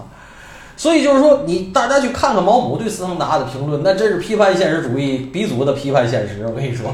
[0.76, 6.46] 所以就是说，你大家去看看毛姆对斯腾达的评论，那真是批判现实主义鼻祖的批判现实。
[6.46, 6.90] 我跟你说，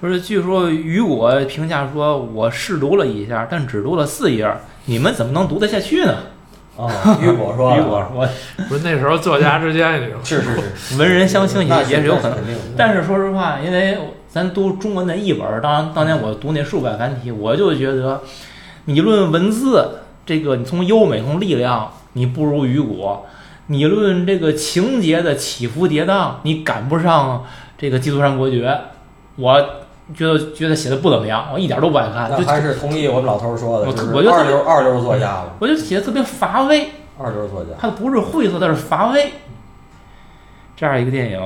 [0.00, 4.48] 不是，据说雨果评价说，我试读了一下，但只读了四页，
[4.84, 6.14] 你们怎么能读得下去呢？
[6.78, 8.28] 啊，雨果说，雨果说，
[8.68, 10.22] 不是那时候作家之间，你知道吗？
[10.24, 10.44] 是是
[10.76, 12.36] 是，文人相轻也也是有可能。
[12.36, 12.54] 肯定。
[12.76, 18.22] 但是说实话，因为咱读中文的译本儿，当当年我读那数百繁体，我就觉得，
[18.84, 23.26] 你论文字，这个你从优美从力量，你不如雨果；
[23.66, 27.44] 你论这个情节的起伏跌宕，你赶不上
[27.76, 28.68] 这个《基督山伯爵》。
[29.34, 29.64] 我
[30.14, 36.88] 觉得觉得写的不怎么样，我一点都不爱看，就那还是同意我们老头儿说的，我就二流二流作家了，我就写的特别乏味。
[37.18, 37.70] 二流作家。
[37.78, 39.32] 它不是晦涩，他是乏味，
[40.76, 41.40] 这样一个电影。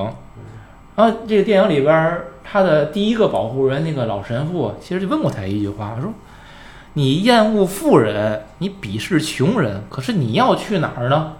[0.95, 6.13] 然后这个电影里边儿，他的第一个保护人那个老神父，其实就问过他一句话，说
[6.93, 11.33] ：“你厌恶富人，你鄙视穷人，可是你要去哪儿呢？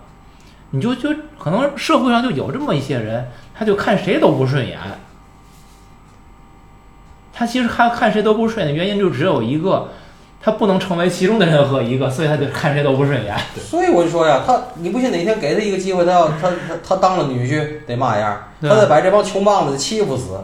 [0.71, 4.79] 你就就可能社会上就有这么一些人，他就看谁都不顺眼。
[7.43, 9.89] 他其实看看谁都不顺眼的原因就只有一个，
[10.39, 13.36] 他不能成为其中的任何一个，所以他就看谁都不顺眼。
[13.58, 18.43] 所以我就说呀，他你不信哪天给他一个机会，他要他他他当了女婿得嘛样？
[18.62, 20.39] 他得把这帮穷棒子欺负死，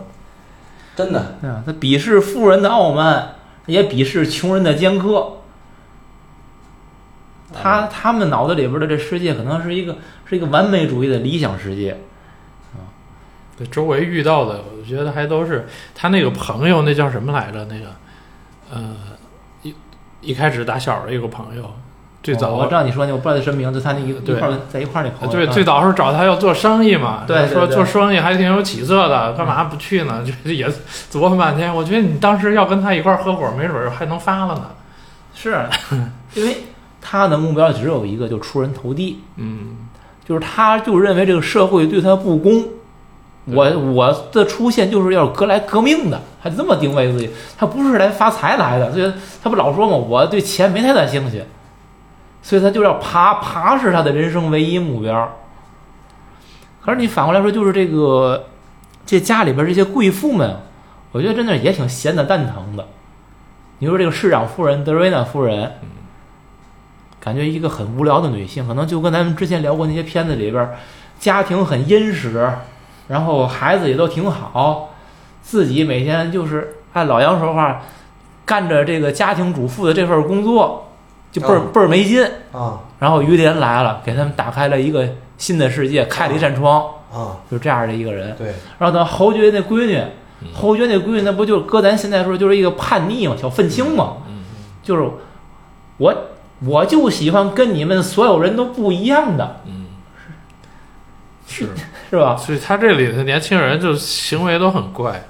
[0.94, 1.38] 真的。
[1.40, 3.36] 对啊，他鄙视富人的傲慢，
[3.68, 5.38] 也鄙视穷人的尖刻。
[7.54, 11.98] 他他们脑子里边的这世界可能是一个是一个完美主义的理想世界。
[13.60, 17.66] 对周围遇到的，我觉得还都是他那个朋友，那叫什么来着？
[17.66, 17.88] 那个，
[18.72, 18.96] 呃，
[19.64, 19.76] 一
[20.22, 21.70] 一开始打小的一个朋友，
[22.24, 25.34] 最早、哦我知道你说那，我不知道他什么名字，他那一对一块儿在一块儿那朋友。
[25.34, 30.24] 对，啊最早是找他要做生意嘛，对说做生意还挺有起色的，干嘛不去呢？
[30.24, 30.66] 就也
[31.12, 31.76] 琢磨半天。
[31.76, 34.72] 我觉得你当时要跟他一块儿合伙，没准儿还能发了呢。
[35.36, 35.66] 是，
[36.34, 36.56] 因为
[37.02, 39.20] 他的目标只有一个，就出人头地。
[39.36, 39.88] 嗯，
[40.26, 42.64] 就是他就认为这个社会对他不公，
[43.54, 51.44] 我我的出现就是要革来革命的，还这么定位自己，他不是来发财来的，所以他不老说嘛，我对钱没太大兴趣，
[52.42, 55.38] 所以他就要爬，爬是他的人生唯一目标。
[56.82, 58.46] 可是你反过来说，就是这个
[59.06, 60.58] 这家里边这些贵妇们，
[61.12, 62.88] 我觉得真的也挺闲的蛋疼的。
[63.80, 65.74] 你说这个市长夫人德瑞娜夫人，
[67.20, 70.70] 感觉一个很无聊的女性，可能就跟咱们之前聊过那些片子里边，
[71.20, 72.50] 家庭很殷实，
[73.10, 74.94] 然后孩子也都挺好，
[75.42, 77.82] 自己每天就是按老杨说话，
[78.46, 80.88] 干着这个家庭主妇的这份工作，
[81.32, 82.24] 就倍儿哦倍儿没劲。
[82.54, 82.80] 啊。
[83.00, 88.36] 然后于连来了，给他们打开了一个新的世界，开了一扇窗，啊，就这样的一个人。
[88.38, 90.04] 对，然后等侯爵那闺女，
[90.54, 94.18] 侯爵那闺女那不就搁咱现在说就是一个叛逆嘛，小愤青嘛，
[94.84, 95.10] 就是
[95.98, 96.14] 我
[96.66, 99.86] 我就喜欢跟你们所有人都不一样的，嗯。
[101.48, 101.70] 是，
[102.10, 102.36] 是吧？
[102.36, 105.24] 所以他这里的年轻人就行为都很怪。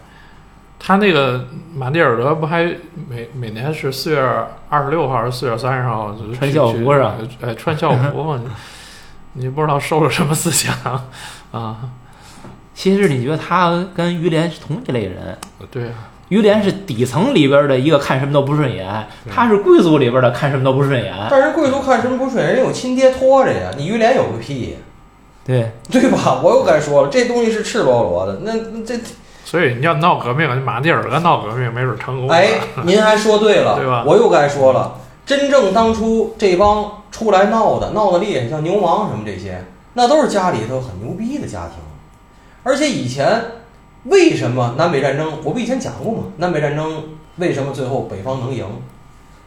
[0.80, 2.64] 他那个马蒂尔德不还
[3.10, 4.22] 每每年是四月
[4.70, 7.16] 二十六号还是四月三十号就穿校服是吧？
[7.30, 8.40] 去哎，穿校服嘛，
[9.34, 10.74] 你你不知道受了什么思想
[11.52, 11.78] 啊？
[12.74, 15.38] 其实你觉得他跟于连是同一类人，
[15.70, 24.78] 对啊，于连是底层里边的一个看什么都不顺眼，他是贵族里边的看什么都不顺眼，但是贵族看什么不顺眼，人有亲爹拖着呀，你于连有个屁，
[25.50, 26.40] 对，对吧？
[26.46, 28.96] 我又该说了，这东西是赤裸裸的，那那这
[29.44, 32.36] 所以你要闹革命，马蒂尔德闹革命没准成功了。
[32.36, 32.50] 哎，
[32.86, 41.80] 您还说对了，对吧我又该说了，真正当初这帮出来闹的，闹得厉害，像牛王什么这些，那都是家里头很牛逼的家庭。
[42.62, 43.42] 而且以前
[44.04, 46.24] 为什么南北战争，我不以前讲过吗？
[46.38, 47.06] 南北战争
[47.38, 48.64] 为什么最后北方能赢？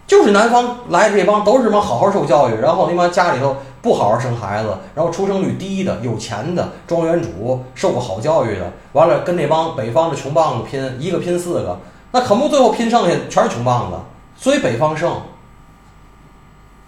[0.05, 11.81] 就是南方来的这帮都是什么好好受教育，然后他妈家里头不好好生孩子，然后出生率低的、有钱的庄园主，受过好教育的，完了跟那帮北方的穷棒子拼，一个拼四个，
[12.13, 13.97] 那可不最后拼剩下全是穷棒子，
[14.37, 15.13] 所以北方胜。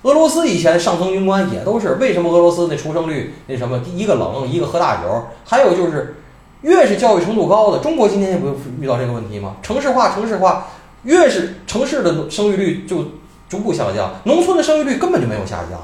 [0.03, 6.17] 俄罗斯以前上层军官也都是为什么俄罗斯那出生率那什么，一个冷一个喝大酒，还有就是
[6.61, 9.57] 越是教育程度高的，中国今天也不遇到这个问题吗？
[9.63, 10.69] 城市化城市化，
[11.03, 13.05] 越是城市的生育率就
[13.49, 15.81] 逐步下降，农村的生育率根本就没有下降。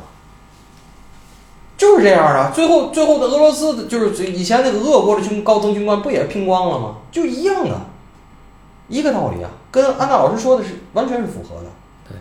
[1.80, 6.96] 就是这样的，最后最后的俄罗斯的就是以前那个俄国的军高层军官不也拼光了吗？
[7.10, 7.80] 就一样的，
[8.88, 11.70] 一个道理啊，跟安娜老师说的是完全是符合的。
[12.06, 12.18] 对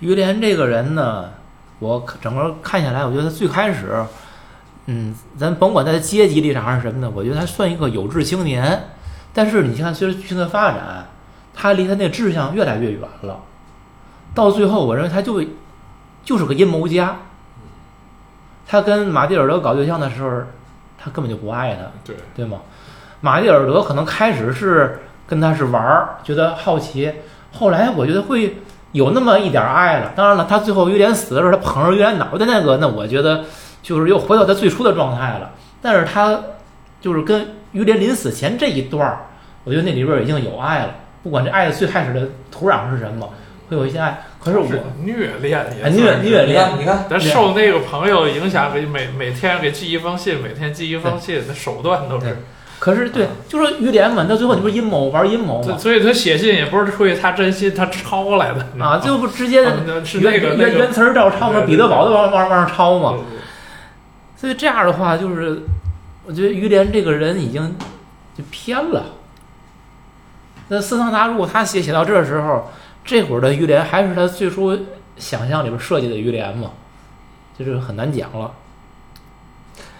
[0.00, 1.30] 于连这个人呢，
[1.78, 4.04] 我整个看下来，我觉得他最开始，
[4.84, 8.90] 嗯，咱甭管他的阶级立场还是什么呢，我觉得他算一个有志青年。
[9.32, 11.06] 但是你看，随着剧情的发展，
[11.54, 13.40] 他离他那志向越来越远了。
[14.34, 15.42] 到最后，我认为他就
[16.24, 17.16] 就是个阴谋家。
[18.66, 20.42] 他跟马蒂尔德搞对象的时候，
[20.98, 22.58] 他根本就不爱他，对对吗？
[23.20, 27.12] 马蒂尔德可能开始是跟他是玩儿，觉得好奇，
[27.52, 28.56] 后来我觉得会
[28.92, 30.12] 有那么一点爱了。
[30.16, 33.44] 当然了，他最后于连死的时候，他捧着于连脑袋那个，那我觉得
[33.82, 35.50] 就是又回到他最初的状态了。
[35.82, 36.40] 但是他
[37.00, 39.26] 就是跟于连临死前这一段儿，
[39.64, 40.94] 我觉得那里边已经有爱了。
[41.22, 43.28] 不管这爱的最开始的土壤是什么，
[43.68, 44.22] 会有一些爱。
[44.42, 44.66] 可是我
[45.04, 46.48] 虐恋也啊虐虐恋。
[46.48, 52.38] 你看，你看，咱受那个朋友影响，给每每天给寄一封信，每天寄一封信，那手段都是。
[52.80, 55.78] 可是对，就说于连嘛，到最后你不是阴谋玩阴谋嘛？
[55.78, 58.66] 所所以他写信也不是出于他真心，他抄来的。
[58.84, 63.18] 啊，最后不直接嗯是原那个那原原词儿照抄嘛，彼得堡都往往往上抄嘛。
[64.36, 65.62] 所以这样的话，就是
[66.26, 67.76] 我觉得于连这个人已经
[68.36, 69.04] 就偏了。
[70.66, 72.72] 那斯汤达如果他写写到这时候，
[73.04, 74.78] 这会儿的于连还是他最初
[75.16, 76.70] 想象里边设计的于连嘛，
[77.58, 78.52] 这就很难讲了。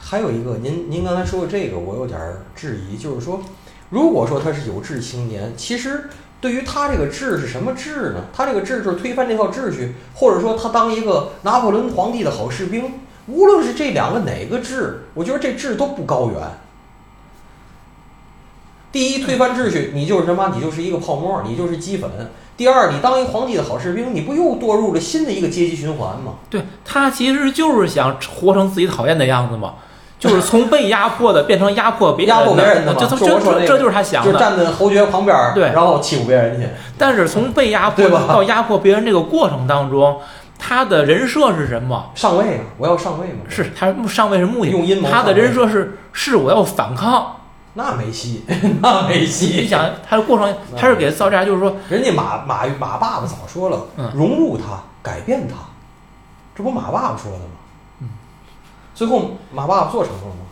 [0.00, 3.42] 还有一个，您您刚才说的这个，我有点儿质疑，就是说，
[3.90, 6.10] 如果说他是有志青年，其实
[6.40, 8.24] 对于他这个志是什么志呢？
[8.32, 13.00] 他这个志就是推翻这套秩序，或者说他当一个拿破仑皇帝的好士兵。
[13.26, 16.40] 无论是这两个哪个志，我觉得这志都不高远。
[18.90, 20.52] 第一，推翻秩序，你就是什么？
[20.54, 22.10] 你就是一个泡沫，你就是鸡粉。
[22.62, 26.34] 第二，你当一个皇帝的好士兵，你不又堕入了新的一个阶级循环吗？
[26.48, 29.74] 对他其实就是想活成自己讨厌的样子嘛，
[30.16, 34.32] 就是从被压迫的变成压迫别人 压迫别人的嘛就这就我说那个这这就是他想的。
[34.32, 36.68] 就站在侯爵旁边儿，对然后欺负别人去。
[36.96, 40.20] 但是从被压迫到压迫别人这个过程当中，
[40.56, 42.12] 他的人设是什么？
[42.14, 42.60] 上位啊！
[42.78, 43.40] 我要上位嘛。
[43.48, 47.38] 是他上位是目的，用阴谋他的人设是是我要反抗。
[47.74, 48.44] 那没戏，
[48.82, 49.66] 那没戏你。
[49.66, 55.54] 想他的过程，他是给造这样，就是说，人家马马马爸爸早说了，嗯融入他，改变他，
[56.54, 57.54] 这不马爸爸说的吗？
[58.00, 58.08] 嗯
[58.94, 60.46] 最后马爸爸做成了吗？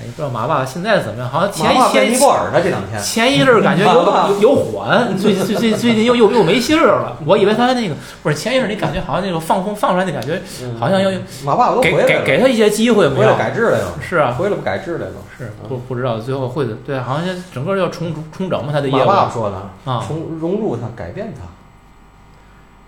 [0.00, 1.28] 哎，不知道马爸爸现在怎么样？
[1.28, 2.98] 好像前前尼泊尔呢，这两天。
[3.02, 7.16] 前一阵儿感觉有有有缓，最最最最近又又又没信儿了。
[7.26, 11.10] 我以为他那个不是前一阵儿，你感觉好像那个放风放出来那感觉，嗯好像要
[11.44, 13.34] 马爸爸都给给给他一些机会没回来？
[13.36, 15.12] 改制了又，是啊，回来不改制来了。
[15.36, 21.42] 是不不知道最后会的，对，好像整个要重重整嘛他的业务马爸爸说的，啊，重融入他，改变他，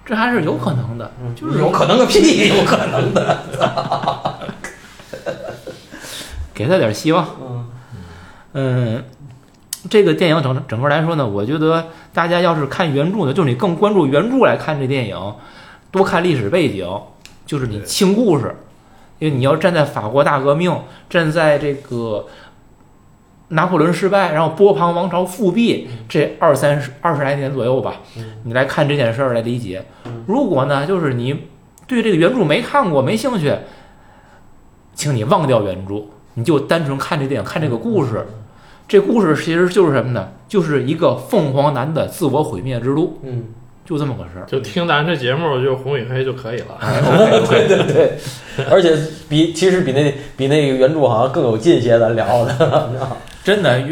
[0.07, 4.34] 这还是有可能的，就是有可能个屁，有可能的。
[6.55, 7.27] 给他点希望。
[7.43, 7.67] 嗯，
[8.53, 9.05] 嗯，
[9.91, 15.35] 这个电影整整个来说呢，我觉得大家要是看原著呢，就是你更关注原著来看这电影，
[15.91, 16.89] 多看历史背景，
[17.45, 18.55] 就是你听故事，
[19.19, 20.75] 因为你要站在法国大革命，
[21.11, 22.27] 站在这个
[23.49, 28.25] 拿破仑失败，然后波旁王朝复辟这二三十二十来年左右吧，嗯。
[28.45, 29.85] 你来看这件事儿来理解。
[30.05, 30.25] 嗯。
[30.27, 31.49] 如果呢，就是你
[31.87, 33.55] 对这个原著没看过，没兴趣，
[34.95, 38.27] 请你忘掉原著，你就单纯看这电影，看这个故事。
[38.87, 40.29] 这故事其实就是什么呢？
[40.47, 43.45] 就是一个凤凰男的自我毁灭之路，嗯，
[43.83, 44.45] 就这么个事儿。
[44.47, 46.79] 就听咱这节目就红与黑就可以了。
[47.49, 48.19] 对 对对，
[48.71, 48.95] 而且
[49.27, 52.91] 比其实比那比那个原著好像更有劲些，咱聊的。
[53.43, 53.83] 真的，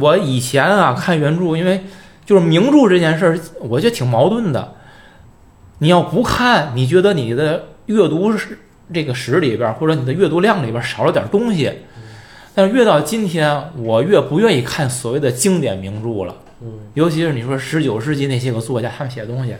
[0.00, 1.84] 我以前啊看原著，因为
[2.26, 4.74] 就是名著这件事儿，我觉得挺矛盾的。
[5.78, 8.58] 你要不看，你觉得你的阅读史
[8.92, 11.72] 这个史里边儿，或者你的阅读量里边儿少了点东西。
[12.54, 16.34] 但是越到今天，我越不愿意看所谓的经典名著了。
[16.62, 19.54] 嗯尤其是你说十九世纪那些个作家他们写的东西，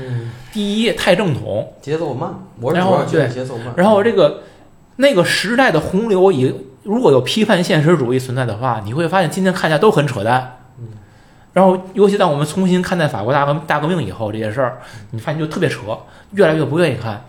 [0.00, 3.74] 嗯，第一太正统，节奏慢，我是然后对节奏慢。
[3.76, 4.42] 然后这个
[4.96, 10.58] 那个时代的洪流以如果有批判现实主义存在的话，你会发现今天看起来都很扯淡。
[10.78, 10.88] 嗯
[11.52, 14.78] 然后，尤其当我们重新看待法国大革大革命以后，这些事儿，
[15.12, 15.98] 你发现就特别扯，
[16.32, 17.24] 越来越不愿意看。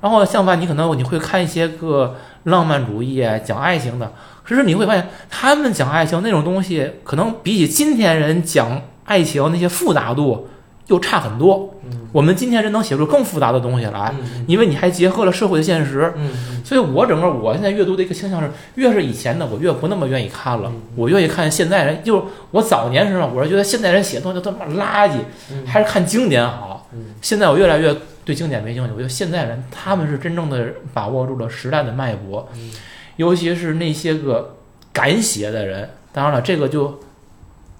[0.00, 4.12] 然后相反，你可能你会看一些个浪漫主义啊，讲爱情的，
[4.44, 10.48] 可是你会发现他们讲爱情那种东西，可能比起今天人讲爱情那些复杂度
[10.88, 11.74] 又差很多。
[11.84, 16.12] 嗯我们今天人能写出更复杂的东西来，嗯因为你还结合了社会的现实。
[16.16, 22.04] 嗯所以我整个我现在阅读的一个倾向是，越是以前的我越不那么愿意看了嗯，我愿意看现在人。
[22.04, 22.22] 就是
[22.52, 24.66] 我早年时候，我是觉得现代人写的东西都他妈
[25.06, 25.16] 垃圾，
[25.50, 26.88] 嗯还是看经典好。
[26.92, 27.92] 嗯现在我越来越
[28.24, 32.70] 对经典没兴趣，我觉得现代人他们是真正的把握住了时代的脉搏，嗯
[33.16, 34.56] 尤其是那些个
[34.92, 35.90] 敢写的人。
[36.12, 37.00] 当然了，这个就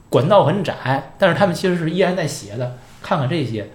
[0.09, 2.76] 管道很窄，但是他们其实是依然在写的。
[3.03, 3.70] 看看这些，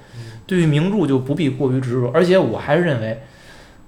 [0.48, 2.10] 对于名著就不必过于执着。
[2.14, 3.22] 而且我还是认为，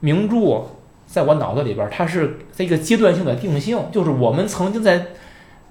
[0.01, 0.67] 名著
[1.07, 5.07] 在我脑子里边，它是这个阶段性的定性，就是我们曾经在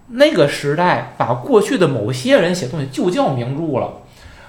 [0.09, 4.03] 那个时代把过去的某些人写东西就叫名著了。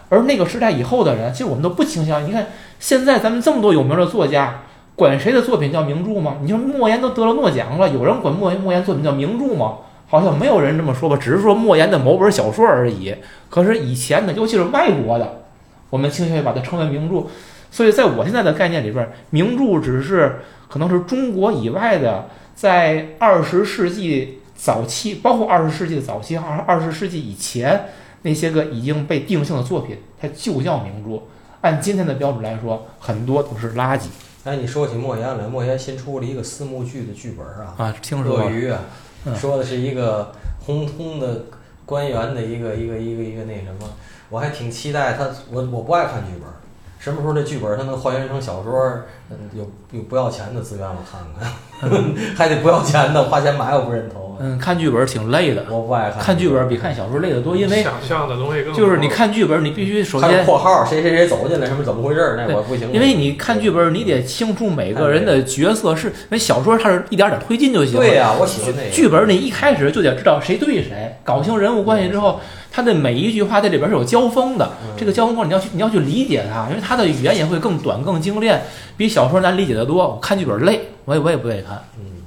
[0.10, 2.28] 而那个时代以后的人，其实我们都不倾向。
[2.28, 2.48] 你看，
[2.80, 4.64] 现在咱们这么多有名的作家，
[4.96, 6.38] 管谁的作品叫名著吗？
[6.42, 9.78] 你说莫言都得了诺奖了，有人管莫莫言作品叫名著吗？
[10.08, 13.16] 好像没有人这么说吧，只是说莫言的某本小说而已。
[13.50, 15.44] 可是以前的，尤其是外国的，
[15.90, 17.28] 我们倾向于把它称为名著。
[17.72, 27.86] 所以在我现在的概念里边，名著只是可能是中国以外的，在二十世纪早期，包括二十世纪的早期，二二十世纪以前
[28.24, 31.24] 那些个已经被定性的作品，它就叫名著。
[31.62, 34.08] 按今天的标准来说，很多都是垃圾
[34.44, 37.96] 哎，你说起莫言来，莫言新出了一个四幕剧的剧本啊，啊！
[38.02, 38.80] 听说了鳄鱼啊，
[39.26, 40.34] 嗯说的是一个
[40.66, 41.46] 红通的
[41.86, 43.88] 官员的一个一个一个一个那什么，
[44.30, 46.50] 我还挺期待他，我我不爱看剧本，
[46.98, 49.02] 什么时候这剧本他能还原成小说，
[49.32, 51.92] 嗯，有有不要钱的资源我看看，
[52.36, 68.00] 还得不要钱的，花钱买我不认同，嗯，看剧本挺累的，我不爱看看剧本比看小说累得多，因为想象的东西更就是你看剧本，你必须首先括号谁谁谁走进来什么怎么回事儿，那对我不行，因为你看剧本，你得清楚每个人的角色是，因为小说它是一点点推进就行了。
[68.02, 72.40] 对呀、我喜欢那个剧本你一开始就得知道谁对谁，搞清人物关系之后，
[72.72, 74.70] 他的每一句话在里边是有交锋的。
[74.84, 78.62] 嗯这个交锋过程你要去你要去理解它，因为他的语言也会更短更精炼，
[79.02, 80.08] 比小说难理解的多。
[80.08, 81.84] 我看剧本累，我也我也不愿意看。
[81.98, 82.22] 嗯，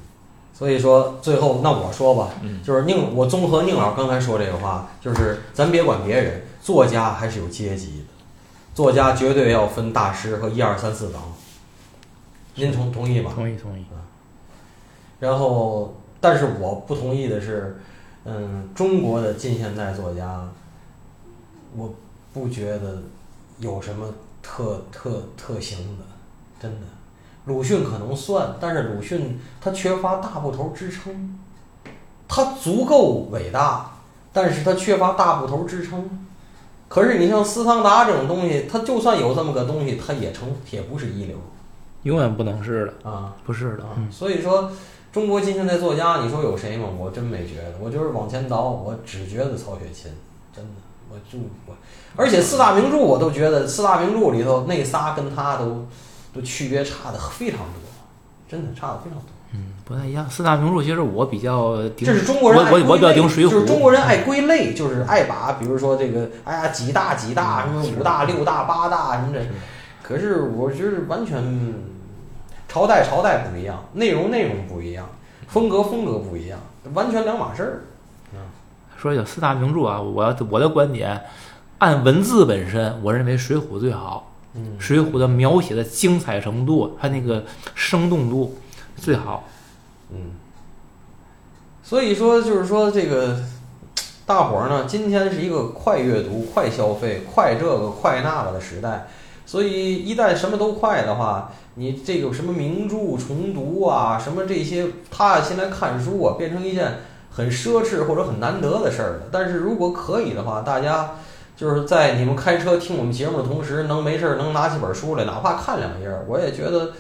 [0.53, 8.07] 所以说最后那我说吧，嗯就是宁我综合宁老刚才说这个话，就是咱别管别人，作家还是有阶级的，
[8.75, 11.22] 作家绝对要分大师和一二三四等。
[12.57, 13.31] 您同同意吗？
[13.33, 13.85] 同意同意。
[15.20, 17.81] 然后，但是我不同意的是，
[18.25, 20.49] 嗯，中国的近现代作家，
[21.77, 21.95] 我
[22.33, 23.01] 不觉得
[23.61, 24.12] 有什么
[24.43, 26.05] 特特特行的，
[26.65, 26.87] 真的。
[27.45, 31.39] 鲁迅可能算，但是鲁迅他缺乏大部头支撑，
[32.27, 33.91] 他足够伟大，
[34.33, 36.27] 但是他缺乏大部头支撑。
[36.89, 41.37] 可是你像斯汤达这种东西，他就算有这么个东西，他也成也不是一流
[42.05, 43.35] 永远不能是的，啊。
[43.45, 43.83] 不是的。
[43.83, 44.73] 啊嗯，所以说，
[45.12, 46.89] 中国近现代作家，你说有谁吗？
[46.99, 50.11] 我真没觉得，我就是往前倒，我只觉得曹雪芹，
[50.57, 51.75] 真的，我就我，
[52.17, 55.87] 而且四大名著我都觉得四大名著里头那仨跟他都
[56.35, 57.80] 都区别差的非常多，
[58.49, 59.28] 真的差的非常多。
[59.53, 60.28] 嗯，不太一样。
[60.28, 69.41] 四大名著其实我比较顶，这是中国人我我我比较顶水浒，就是中国人爱归类，就是爱把比如说这个，哎呀几大几大什么五大六大八大什么的。
[70.03, 71.74] 可是我觉得完全
[72.68, 75.07] 朝代朝代不一样，内容内容不一样，
[75.47, 76.59] 风格风格不一样，
[76.93, 77.82] 完全两码事儿。
[78.97, 81.20] 说有四大名著啊，我要我的观点，
[81.78, 87.45] 按文字本身，我认为《水浒》最好，嗯《水浒》的描写的精彩程度，它那个
[87.75, 88.57] 生动度
[88.97, 89.49] 最好。
[90.11, 90.33] 嗯，
[91.83, 93.37] 所以说就是说这个
[94.27, 99.09] 大伙儿呢，今天是一个快阅读、快消费、快这个快那个的时代，
[99.45, 107.01] 所以一旦什么都快的话，你这个什么名著重读啊，什么这些，踏下心来看书啊，变成一件
[107.31, 109.29] 很奢侈或者很难得的事儿了。
[109.33, 111.17] 但是如果可以的话，大家
[111.57, 116.93] 就是在你们开车听我们节目的同时，能没事儿能拿起本书来，哪怕看两页儿，我也觉得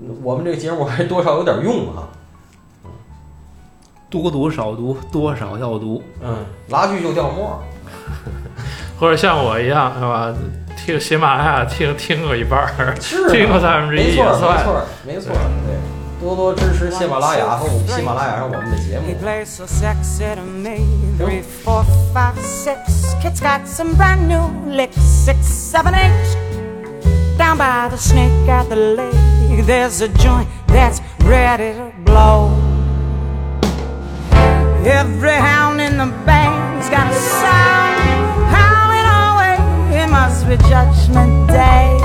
[0.00, 2.08] 嗯我们这个节目还多少有点用啊、
[4.10, 6.02] 多读少读，多少要读。
[6.22, 7.58] 嗯，拉锯就掉沫儿。
[9.00, 10.32] 或者像我一样是吧？
[10.76, 14.38] 听喜马拉雅听听个一半儿，是听个三分之一没错儿，没。
[14.38, 15.76] 错儿，没错儿，对，
[16.21, 19.21] 多多支持喜马拉雅和我们喜马拉雅上我们的节 He 目。
[19.21, 20.79] plays so sexy to me.
[21.17, 21.83] Three, four,
[22.13, 23.13] five, six.
[23.21, 24.97] Kid's got some brand new licks.
[24.99, 26.37] Six, seven, eight.
[27.37, 32.49] Down by the snake at the lake, there's a joint that's ready to blow.
[34.83, 40.01] Every hound in the band's got a sound howling away.
[40.01, 42.00] It must be Judgment Day.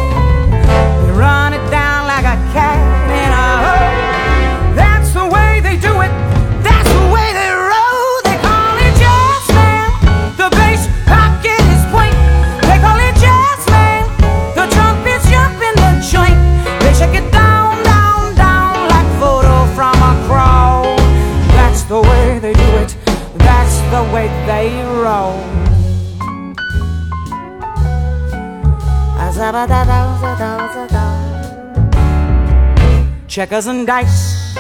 [33.28, 34.58] Checkers and dice,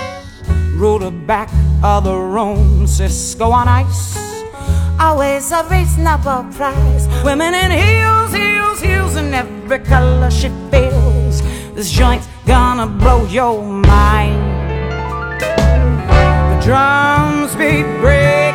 [0.75, 1.49] rule the back
[1.83, 4.15] of the room, Cisco on ice.
[4.99, 7.07] Always a reasonable price.
[7.23, 11.41] Women in heels, heels, heels, in every color she feels.
[11.73, 14.37] This joint's gonna blow your mind.
[15.39, 18.46] The drums beat brave.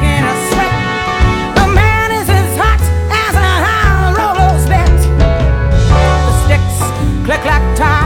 [7.25, 8.02] Click, clack, time.